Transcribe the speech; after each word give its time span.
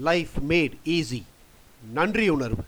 Life 0.00 0.30
mat 0.48 0.72
easy 0.84 1.22
நன்றியுணர்வு 1.94 2.64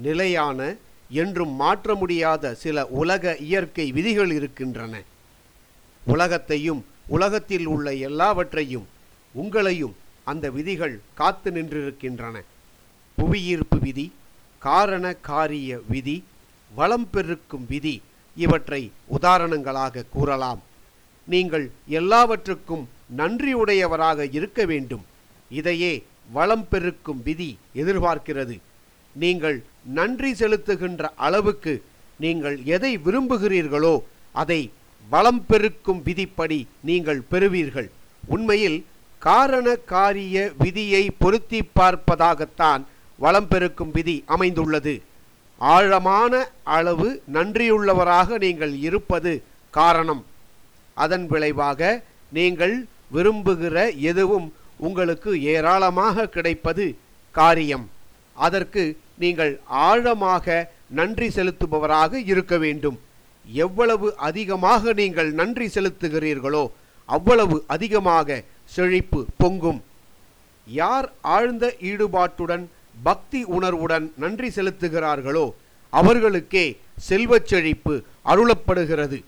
நிலையான 0.00 0.74
என்றும் 1.10 1.52
மாற்ற 1.52 1.94
முடியாத 1.94 2.54
சில 2.54 2.86
உலக 2.86 3.36
இயற்கை 3.36 3.92
விதிகள் 3.92 4.30
இருக்கின்றன. 4.30 5.02
உலகத்தையும் 6.04 6.84
உலகத்தில் 7.06 7.66
உள்ள 7.66 7.94
எல்லாவற்றையும் 7.94 8.88
உங்களையும் 9.34 9.92
அந்த 10.24 10.50
விதிகள் 10.50 11.00
காத்து 11.14 11.50
நின்றிருக்கின்றன. 11.50 12.42
புவியீர்ப்பு 13.14 13.78
விதி 13.78 14.12
காரண 14.58 15.14
காரிய 15.14 15.80
விதி 15.88 16.24
வளம் 16.74 17.10
பெருக்கும் 17.10 17.66
விதி 17.68 18.02
இவற்றை 18.36 18.90
உதாரணங்களாக 19.06 20.04
கூறலாம். 20.10 20.62
நீங்கள் 21.24 21.70
எல்லாவற்றுக்கும் 21.86 22.88
நன்றியுடையவராக 23.16 24.28
இருக்க 24.32 24.64
வேண்டும். 24.64 25.04
இதையே 25.58 25.92
வளம் 26.36 26.66
பெருக்கும் 26.72 27.20
விதி 27.26 27.50
எதிர்பார்க்கிறது. 27.80 28.56
நீங்கள் 29.22 29.58
நன்றி 29.98 30.30
செலுத்துகின்ற 30.40 31.02
அளவுக்கு 31.26 31.72
நீங்கள் 32.24 32.56
எதை 32.76 32.92
விரும்புகிறீர்களோ 33.06 33.94
அதை 34.42 34.60
வளம் 35.08 35.42
பெருக்கும் 35.50 36.00
விதிப்படி 36.06 36.60
நீங்கள் 36.88 37.20
பெறுவீர்கள். 37.32 37.88
உண்மையில் 38.34 38.78
காரண 39.22 39.66
காரிய 39.92 40.36
விதியை 40.62 41.04
பொருத்தி 41.22 41.60
பார்ப்பதாகத்தான் 41.78 42.82
வளம் 43.24 43.48
பெருக்கும் 43.52 43.92
விதி 43.96 44.16
அமைந்துள்ளது. 44.34 44.94
ஆழமான 45.58 46.32
அளவு 46.76 47.08
நன்றியுள்ளவராக 47.36 48.38
நீங்கள் 48.44 48.74
இருப்பது 48.88 49.32
காரணம். 49.74 50.22
அதன் 51.04 51.26
விளைவாக 51.32 51.80
நீங்கள் 52.38 52.74
விரும்புகிற 53.14 53.76
எதுவும் 54.10 54.48
உங்களுக்கு 54.86 55.30
ஏராளமாக 55.54 56.28
கிடைப்பது 56.36 56.84
காரியம். 57.34 57.86
அதற்கு 58.46 58.82
நீங்கள் 59.22 59.52
ஆழமாக 59.88 60.46
நன்றி 60.98 61.28
செலுத்துபவராக 61.36 62.12
இருக்க 62.32 62.54
வேண்டும். 62.64 62.98
எவ்வளவு 63.66 64.08
அதிகமாக 64.28 64.92
நீங்கள் 65.00 65.30
நன்றி 65.40 65.66
செலுத்துகிறீர்களோ 65.76 66.64
அவ்வளவு 67.08 67.56
அதிகமாக 67.74 68.38
செழிப்பு 68.74 69.20
பொங்கும். 69.42 69.80
யார் 70.66 71.08
ஆழ்ந்த 71.36 71.66
ஈடுபாட்டுடன் 71.90 72.64
பக்தி 73.08 73.40
உணர்வுடன் 73.56 74.06
நன்றி 74.22 74.48
செலுத்துகிறார்களோ 74.56 75.46
அவர்களுக்கே 75.92 76.64
செல்வச் 77.08 77.50
செழிப்பு 77.52 77.94
அருளப்படுகிறது. 78.32 79.18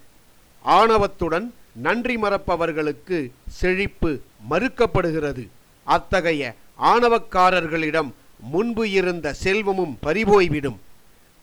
ஆணவத்துடன் 0.79 1.47
நன்றி 1.75 2.17
மறப்பவர்களுக்கு 2.17 3.33
செழிப்பு 3.49 4.21
மறுக்கப்படுகிறது. 4.51 5.49
அத்தகைய 5.85 6.55
ஆணவக்காரர்களிடம் 6.83 8.13
முன்பு 8.39 8.91
இருந்த 8.91 9.33
செல்வமும் 9.33 9.99
பறிபோய்விடும். 10.03 10.77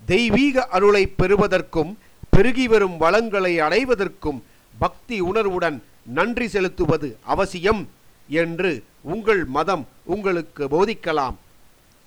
தெய்வீக 0.05 0.65
அருளை 0.65 1.07
பெறுவதற்கும் 1.07 1.97
பெருகி 2.29 2.67
வரும் 2.67 2.97
வளங்களை 2.97 3.59
அடைவதற்கும் 3.59 4.43
பக்தி 4.77 5.19
உணர்வுடன் 5.19 5.83
நன்றி 6.05 6.47
செலுத்துவது 6.47 7.17
அவசியம் 7.21 7.89
என்று 8.27 8.83
உங்கள் 9.01 9.45
மதம் 9.45 9.87
உங்களுக்கு 10.03 10.67
போதிக்கலாம். 10.67 11.35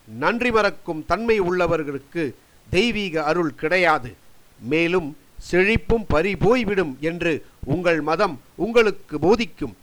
நன்றி 0.08 0.50
மறக்கும் 0.50 1.04
தன்மை 1.06 1.40
உள்ளவர்களுக்கு 1.40 2.34
தெய்வீக 2.70 3.24
அருள் 3.24 3.54
கிடையாது. 3.54 4.14
மேலும் 4.60 5.16
செழிப்பும் 5.50 6.04
பறி 6.08 6.36
போய்விடும் 6.36 6.98
என்று 7.00 7.46
உங்கள் 7.64 8.00
மதம் 8.00 8.40
உங்களுக்கு 8.54 9.18
போதிக்கும். 9.18 9.76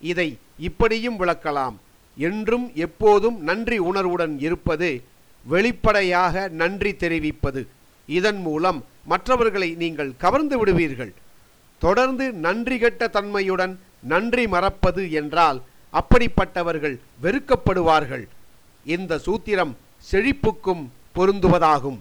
இதை 0.00 0.38
இப்படியும் 0.58 1.20
விளக்கலாம். 1.20 1.76
என்றும் 2.16 2.70
எப்போதும் 2.74 3.40
நன்றி 3.40 3.78
உணர்வுடன் 3.78 4.38
இருப்பது 4.38 5.04
வெளிப்படையாக 5.44 6.48
நன்றி 6.48 6.96
தெரிவிப்பது. 6.96 7.66
இதன் 8.06 8.40
மூலம் 8.40 8.84
மற்றவர்களை 9.04 9.74
நீங்கள் 9.74 10.12
கவர்ந்து 10.16 10.58
விடுவீர்கள். 10.58 11.12
தொடர்ந்து 11.78 12.32
நன்றி 12.32 12.78
கெட்ட 12.78 13.08
தன்மையுடன் 13.08 13.80
நன்றி 14.00 14.48
மறப்பது 14.48 15.12
என்றால் 15.12 15.62
அப்படிப்பட்டவர்கள் 15.92 16.98
வெறுக்கப்படுவார்கள். 17.22 18.28
இந்த 18.84 19.18
சூத்திரம் 19.18 19.72
செழிப்புக்கும் 20.10 20.88
பொருந்துவதாகும். 21.14 21.98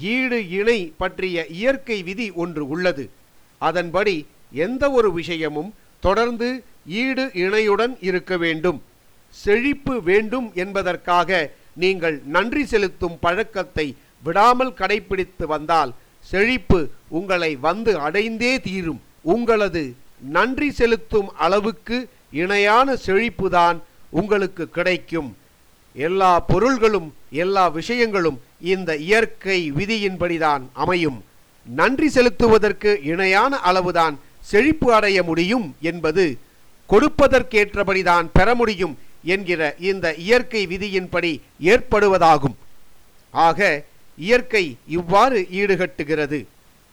ஈடு 0.00 0.48
இணை 0.48 0.92
பற்றிய 0.96 1.46
இயற்கை 1.46 2.02
விதி 2.02 2.30
ஒன்று 2.30 2.68
உள்ளது. 2.68 3.10
அதன்படி 3.58 4.26
எந்த 4.52 4.90
ஒரு 4.90 5.12
விஷயமும் 5.12 5.74
தொடர்ந்து 6.00 6.64
ஈடு 6.86 7.30
இணையுடன் 7.34 7.96
இருக்க 8.00 8.36
வேண்டும். 8.36 8.82
செழிப்பு 9.28 10.02
வேண்டும் 10.02 10.52
என்பதற்காக 10.54 11.50
நீங்கள் 11.74 12.22
நன்றி 12.24 12.64
செலுத்தும் 12.66 13.18
பழக்கத்தை 13.20 13.96
விடாமல் 14.22 14.72
கடைபிடித்து 14.72 15.46
வந்தால் 15.46 15.92
செழிப்பு 16.20 16.88
உங்களை 17.08 17.56
வந்து 17.56 17.98
அடைந்தே 17.98 18.60
தீரும். 18.60 19.00
உங்களது 19.22 19.94
நன்றி 20.20 20.70
செலுத்தும் 20.70 21.34
அளவுக்கு 21.34 22.08
இணையான 22.30 22.96
செழிப்புதான் 23.06 23.78
உங்களுக்கு 24.10 24.68
கிடைக்கும். 24.68 25.36
எல்லா 25.94 26.40
பொருள்களும் 26.40 27.14
எல்லா 27.30 27.68
விஷயங்களும் 27.68 28.40
இந்த 28.72 28.96
இயற்கை 28.96 29.72
விதியின்படிதான் 29.72 30.62
அமையும். 30.72 31.24
நன்றி 31.66 32.08
செலுத்துவதற்கு 32.08 32.90
இணையான 33.02 33.58
அளவுதான் 33.58 34.18
செழிப்பு 34.50 34.94
அடைய 34.94 35.22
முடியும் 35.22 35.76
என்பது 35.80 36.38
கொடுப்பதற்கேற்றபடிதான் 36.90 38.26
பெற 38.32 38.54
முடியும் 38.54 38.98
என்கிற 39.24 39.74
இந்த 39.78 40.14
இயற்கை 40.14 40.66
விதியின்படி 40.66 41.32
ஏற்படுவதாகும். 41.72 42.56
ஆக 43.30 43.84
இயற்கை 44.16 44.76
இவ்வாறு 44.86 45.40
ஈடுகட்டுகிறது. 45.60 46.46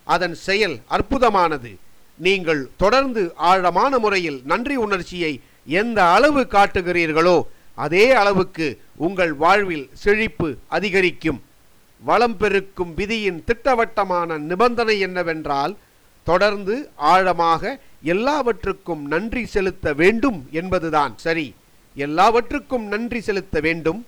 அதன் 0.04 0.36
செயல் 0.48 0.80
அற்புதமானது. 0.90 1.72
நீங்கள் 2.18 2.62
தொடர்ந்து 2.78 3.22
ஆழமான 3.36 4.00
முறையில் 4.00 4.42
நன்றி 4.46 4.76
உணர்ச்சியை 4.76 5.34
எந்த 5.66 6.00
அளவு 6.16 6.42
காட்டுகிறீர்களோ 6.42 7.38
அதே 7.76 8.12
அளவுக்கு 8.12 8.68
உங்கள் 8.96 9.34
வாழ்வில் 9.34 9.90
செழிப்பு 9.94 10.58
அதிகரிக்கும். 10.68 11.40
வளம் 12.08 12.38
பெருக்கும் 12.42 12.92
விதியின் 13.00 13.40
திட்டவட்டமான 13.48 14.38
நிபந்தனை 14.50 14.96
என்னவென்றால் 15.08 15.74
தொடர்ந்து 16.28 16.76
ஆழமாக 17.14 17.64
எல்லாவற்றுக்கும் 18.14 19.04
நன்றி 19.14 19.44
செலுத்த 19.46 19.94
வேண்டும் 20.02 20.40
என்பதுதான். 20.60 21.14
சரி 21.26 21.48
எல்லாவற்றுக்கும் 21.96 22.86
நன்றி 22.94 23.20
செலுத்த 23.28 23.60
வேண்டும். 23.68 24.00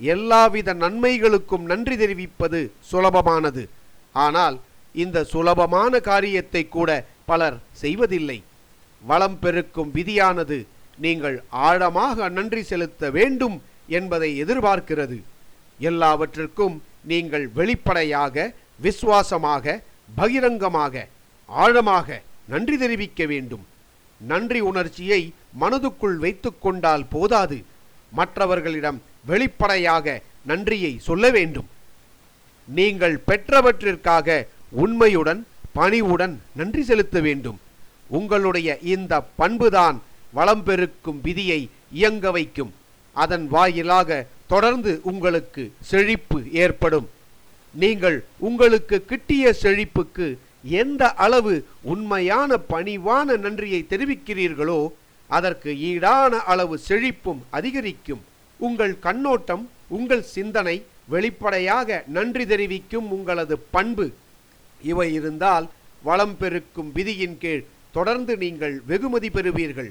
எல்லாவித 0.00 0.74
நன்மைகளுக்கும் 0.82 1.64
நன்றி 1.70 1.96
தெரிவிப்பது 2.02 2.60
சுலபமானது. 2.90 3.62
ஆனால் 4.24 4.56
இந்த 4.94 5.18
சுலபமான 5.32 6.00
காரியத்தை 6.10 6.62
கூட 6.76 6.90
பலர் 7.30 7.58
செய்வதில்லை. 7.82 8.38
வளம் 9.02 9.38
பெருக்கும் 9.42 9.90
விதியானது 9.96 10.58
நீங்கள் 11.04 11.36
ஆழமாக 11.50 12.28
நன்றி 12.38 12.62
செலுத்த 12.70 13.10
வேண்டும் 13.18 13.56
என்பதை 13.98 14.30
எதிர்பார்க்கிறது. 14.44 15.18
எல்லாவற்றிற்கும் 15.90 16.76
நீங்கள் 17.02 17.46
வெளிப்படையாக 17.58 18.54
விசுவாசமாக 18.80 19.82
பகிரங்கமாக 20.14 21.06
ஆழமாக 21.48 22.22
நன்றி 22.48 22.76
தெரிவிக்க 22.78 23.26
வேண்டும். 23.26 23.66
நன்றி 24.20 24.60
உணர்ச்சியை 24.60 25.32
மனதுக்குள் 25.60 26.16
வைத்து 26.16 26.58
கொண்டால் 26.58 27.06
போதாது. 27.08 27.64
மற்றவர்களிடம் 28.12 28.98
வெளிப்படையாக 29.26 30.22
நன்றியை 30.42 30.98
சொல்ல 30.98 31.30
வேண்டும். 31.30 31.68
நீங்கள் 32.68 33.16
பெற்றவற்றிற்காக 33.26 34.46
உண்மையுடன் 34.70 35.46
பணிவுடன் 35.72 36.34
நன்றி 36.54 36.82
செலுத்த 36.82 37.20
வேண்டும். 37.20 37.58
உங்களுடைய 38.08 38.78
இந்த 38.78 39.22
பண்புதான் 39.36 39.98
வளம் 40.32 40.62
பெருக்கும் 40.62 41.20
விதியை 41.20 41.70
இயங்க 41.90 42.30
வைக்கும். 42.30 42.72
அதன் 43.12 43.48
வாயிலாக 43.48 44.26
தொடர்ந்து 44.52 44.92
உங்களுக்கு 45.10 45.62
செழிப்பு 45.90 46.38
ஏற்படும். 46.62 47.08
நீங்கள் 47.82 48.18
உங்களுக்கு 48.48 48.96
கிட்டிய 49.10 49.52
செழிப்புக்கு 49.62 50.26
எந்த 50.82 51.02
அளவு 51.24 51.54
உண்மையான 51.92 52.58
பணிவான 52.72 53.36
நன்றியை 53.44 53.80
தெரிவிக்கிறீர்களோ 53.92 54.80
அதற்கு 55.30 55.70
ஈடான 55.90 56.32
அளவு 56.52 56.76
செழிப்பும் 56.88 57.42
அதிகரிக்கும். 57.58 58.22
உங்கள் 58.60 58.94
கண்ணோட்டம் 59.06 59.64
உங்கள் 59.98 60.24
சிந்தனை 60.36 60.76
வெளிப்படையாக 61.12 61.88
நன்றி 62.16 62.44
தெரிவிக்கும் 62.52 63.06
உங்களது 63.16 63.56
பண்பு. 63.74 64.06
இவை 64.90 65.08
இருந்தால் 65.18 65.66
வளம் 66.08 66.36
பெருக்கும் 66.40 66.90
விதியின் 66.96 67.38
கீழ் 67.42 67.64
தொடர்ந்து 67.96 68.32
நீங்கள் 68.42 68.74
வெகுமதி 68.90 69.30
பெறுவீர்கள். 69.36 69.90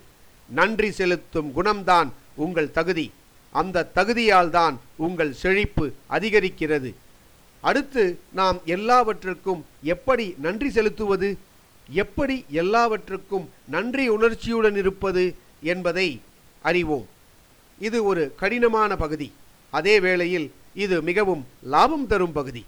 நன்றி 0.50 0.90
செலுத்தும் 1.00 1.50
குணம்தான் 1.58 2.12
உங்கள் 2.46 2.76
தகுதி. 2.78 3.08
அந்த 3.52 3.92
தகுதியால்தான் 3.96 4.78
உங்கள் 4.96 5.34
செழிப்பு 5.34 5.94
அதிகரிக்கிறது. 6.10 6.94
அடுத்து 7.60 8.20
நாம் 8.34 8.62
எல்லாவற்றுக்கும் 8.66 9.66
எப்படி 9.84 10.36
நன்றி 10.38 10.70
செலுத்துவது? 10.70 11.38
எப்படி 11.90 12.46
எல்லாவற்றுக்கும் 12.50 13.50
நன்றி 13.68 14.08
உணர்ச்சியுடன் 14.08 14.78
இருப்பது 14.78 15.36
என்பதை 15.62 16.22
அறிவோம். 16.62 17.08
இது 17.80 18.04
ஒரு 18.04 18.34
கடினமான 18.36 18.96
பகுதி. 18.96 19.32
அதே 19.70 20.00
வேளையில் 20.00 20.52
இது 20.74 21.02
மிகவும் 21.02 21.48
லாபம் 21.64 22.08
தரும் 22.08 22.32
பகுதி. 22.32 22.66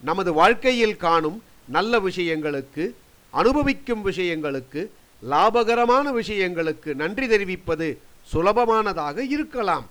நமது 0.00 0.32
வாழ்க்கையில் 0.32 0.96
காணும் 0.96 1.42
நல்ல 1.68 2.00
விஷயங்களுக்கு 2.00 2.94
அனுபவிக்கும் 3.30 4.06
விஷயங்களுக்கு 4.06 4.86
லாபகரமான 5.30 6.12
விஷயங்களுக்கு 6.12 6.94
நன்றி 6.94 7.28
தெரிவிப்பது 7.28 7.98
சுலபமானதாக 8.32 9.18
இருக்கலாம். 9.18 9.86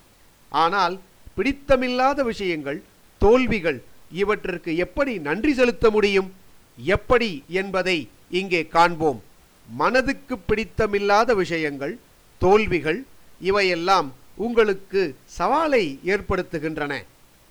ஆனால் 0.49 0.99
பிடித்தமில்லாத 1.37 2.23
விஷயங்கள் 2.23 2.83
தோல்விகள் 3.17 3.83
இவற்றிற்கு 4.11 4.75
எப்படி 4.75 5.17
நன்றி 5.17 5.53
செலுத்த 5.53 5.89
முடியும்? 5.89 6.33
எப்படி 6.77 7.43
என்பதை 7.47 8.09
இங்கே 8.29 8.67
காண்போம். 8.67 9.23
மனதுக்கு 9.69 10.37
பிடித்தமில்லாத 10.47 11.35
விஷயங்கள் 11.35 11.97
தோல்விகள் 12.37 13.05
இவையெல்லாம் 13.41 14.13
உங்களுக்கு 14.35 15.15
சவாலை 15.37 15.83
ஏற்படுத்துகின்றன. 16.05 17.03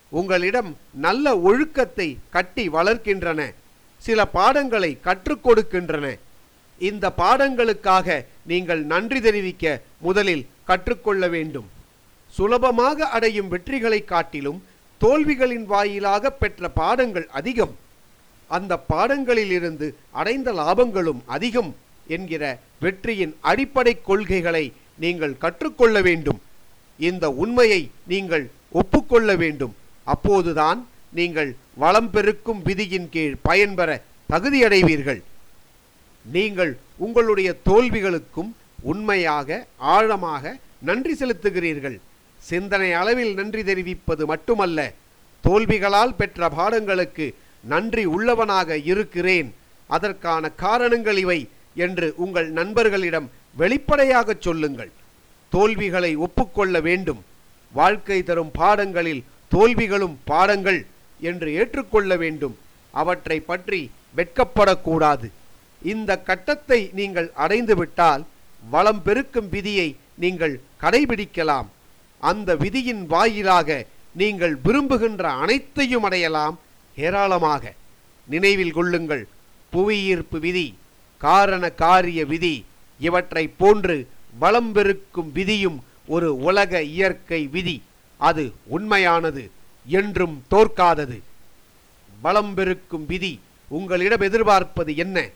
உங்களிடம் 0.08 0.76
நல்ல 0.92 1.38
ஒழுக்கத்தை 1.38 2.16
கட்டி 2.30 2.68
வளர்க்கின்றன. 2.68 3.52
சில 3.98 4.26
பாடங்களை 4.26 5.00
கற்றுக் 5.00 5.48
கொடுக்கின்றன. 5.48 6.18
இந்த 6.78 7.12
பாடங்களுக்காக 7.18 8.24
நீங்கள் 8.46 8.82
நன்றி 8.84 9.20
தெரிவிக்க 9.20 9.80
முதலில் 9.98 10.46
கற்றுக்கொள்ள 10.64 11.28
வேண்டும். 11.28 11.68
சுலபமாக 12.36 13.08
அடையும் 13.16 13.50
வெற்றிகளை 13.52 14.00
காட்டிலும் 14.12 14.60
தோல்விகளின் 15.02 15.66
வாயிலாக 15.72 16.30
பெற்ற 16.42 16.68
பாடங்கள் 16.80 17.26
அதிகம். 17.38 17.74
அந்த 18.56 18.72
பாடங்களிலிருந்து 18.92 19.86
அடைந்த 20.20 20.48
லாபங்களும் 20.60 21.20
அதிகம் 21.36 21.70
என்கிற 22.16 22.42
வெற்றியின் 22.84 23.32
அடிப்படை 23.50 23.94
கொள்கைகளை 24.08 24.64
நீங்கள் 25.04 25.38
கற்றுக்கொள்ள 25.44 25.96
வேண்டும். 26.08 26.40
இந்த 27.08 27.24
உண்மையை 27.44 27.80
நீங்கள் 28.12 28.44
ஒப்புக்கொள்ள 28.80 29.30
வேண்டும். 29.42 29.74
அப்போதுதான் 30.14 30.80
நீங்கள் 31.18 31.50
வளம் 31.82 32.10
பெருக்கும் 32.14 32.60
விதியின் 32.68 33.08
கீழ் 33.14 33.36
பயன்பெற 33.48 33.90
தகுதியடைவீர்கள். 34.32 35.20
நீங்கள் 36.36 36.72
உங்களுடைய 37.04 37.50
தோல்விகளுக்கும் 37.68 38.50
உண்மையாக 38.92 39.58
ஆழமாக 39.94 40.54
நன்றி 40.88 41.14
செலுத்துகிறீர்கள். 41.20 41.98
சிந்தனை 42.50 42.90
அளவில் 43.00 43.32
நன்றி 43.38 43.62
தெரிவிப்பது 43.70 44.22
மட்டுமல்ல 44.32 44.80
தோல்விகளால் 45.44 46.16
பெற்ற 46.20 46.48
பாடங்களுக்கு 46.58 47.26
நன்றி 47.72 48.04
உள்ளவனாக 48.14 48.78
இருக்கிறேன். 48.92 49.48
அதற்கான 49.96 50.50
காரணங்கள் 50.64 51.18
இவை 51.24 51.40
என்று 51.84 52.06
உங்கள் 52.24 52.48
நண்பர்களிடம் 52.58 53.26
வெளிப்படையாகச் 53.60 54.44
சொல்லுங்கள். 54.46 54.92
தோல்விகளை 55.52 56.12
ஒப்புக்கொள்ள 56.26 56.76
வேண்டும். 56.88 57.20
வாழ்க்கை 57.72 58.18
தரும் 58.28 58.52
பாடங்களில் 58.60 59.22
தோல்விகளும் 59.54 60.16
பாடங்கள் 60.30 60.80
என்று 61.30 61.48
ஏற்றுக்கொள்ள 61.60 62.16
வேண்டும். 62.22 62.54
அவற்றை 63.02 63.38
பற்றி 63.50 63.80
வெட்கப்படக்கூடாது. 64.18 65.28
இந்த 65.92 66.10
கட்டத்தை 66.28 66.80
நீங்கள் 66.98 67.28
அடைந்துவிட்டால் 67.44 68.22
வளம் 68.74 69.02
பெருக்கும் 69.06 69.48
விதியை 69.54 69.88
நீங்கள் 70.24 70.54
கடைபிடிக்கலாம். 70.82 71.68
அந்த 72.18 72.56
விதியின் 72.56 73.06
வாயிலாக 73.06 73.86
நீங்கள் 74.12 74.56
விரும்புகின்ற 74.56 75.30
அனைத்தையும் 75.30 76.02
அடையலாம். 76.02 76.58
ஏராளமாக. 76.96 77.74
நினைவில் 78.26 78.72
கொள்ளுங்கள். 78.72 79.28
புவியீர்ப்பு 79.70 80.40
விதி 80.40 80.78
காரண 81.18 81.70
காரிய 81.70 82.24
விதி 82.24 82.64
இவற்றை 82.98 83.48
போன்று 83.48 84.08
வளம் 84.38 84.72
பெருக்கும் 84.72 85.32
விதியும் 85.32 85.84
ஒரு 86.06 86.36
உலக 86.36 86.82
இயற்கை 86.82 87.46
விதி. 87.46 87.82
அது 88.16 88.52
உண்மையானது 88.66 89.50
என்றும் 89.86 90.44
தோற்காதது. 90.50 91.22
வளம் 92.22 92.54
பெருக்கும் 92.54 93.06
விதி 93.06 93.40
உங்களிடம் 93.68 94.20
எதிர்பார்ப்பது 94.20 94.96
என்ன? 94.96 95.28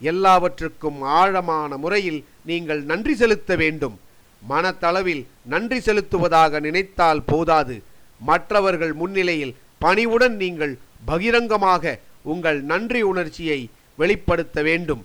எல்லாவற்றுக்கும் 0.00 1.02
ஆழமான 1.02 1.76
முறையில் 1.76 2.24
நீங்கள் 2.44 2.82
நன்றி 2.82 3.14
செலுத்த 3.14 3.56
வேண்டும். 3.56 4.00
மனத்தளவில் 4.48 5.22
நன்றி 5.52 5.78
செலுத்துவதாக 5.78 6.60
நினைத்தால் 6.60 7.22
போதாது. 7.22 7.76
மற்றவர்கள் 8.20 8.92
முன்னிலையில் 8.92 9.56
பணிவுடன் 9.78 10.36
நீங்கள் 10.36 10.78
பகிரங்கமாக 11.04 11.98
உங்கள் 12.22 12.58
நன்றி 12.62 13.02
உணர்ச்சியை 13.02 13.60
வெளிப்படுத்த 13.96 14.62
வேண்டும். 14.62 15.02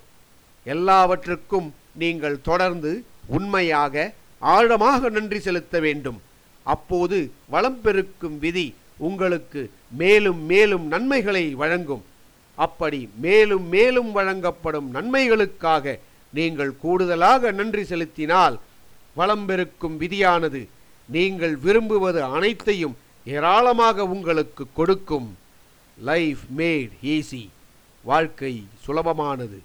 எல்லாவற்றுக்கும் 0.66 1.74
நீங்கள் 2.04 2.42
தொடர்ந்து 2.42 2.92
உண்மையாக 3.38 4.14
ஆழமாக 4.40 5.10
நன்றி 5.10 5.40
செலுத்த 5.40 5.80
வேண்டும். 5.80 6.20
அப்போது 6.64 7.18
வளம் 7.50 7.80
பெருக்கும் 7.82 8.38
விதி 8.40 8.68
உங்களுக்கு 8.98 9.62
மேலும் 10.02 10.42
மேலும் 10.46 10.86
நன்மைகளை 10.88 11.46
வழங்கும். 11.56 12.04
அப்படி 12.58 13.10
மேலும் 13.26 13.66
மேலும் 13.68 14.12
வழங்கப்படும் 14.12 14.88
நன்மைகளுக்காக 14.96 15.96
நீங்கள் 16.34 16.72
கூடுதலாக 16.84 17.52
நன்றி 17.52 17.84
செலுத்தினால் 17.84 18.56
வளம் 19.16 19.46
பெருக்கும் 19.46 19.98
விதியானது. 20.00 20.68
நீங்கள் 21.08 21.56
விரும்புவது 21.56 22.24
அனைத்தையும் 22.24 22.98
ஏராளமாக 23.26 24.06
உங்களுக்கு 24.06 24.68
கொடுக்கும். 24.74 25.38
லைஃப் 25.98 26.44
மேட் 26.58 26.92
ஈஸி 27.04 27.44
வாழ்க்கை 28.02 28.68
சுலபமானது. 28.88 29.60